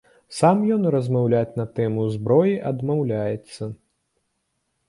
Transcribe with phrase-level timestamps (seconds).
[0.37, 3.71] Сам ён размаўляць на тэму зброі адмаўляецца.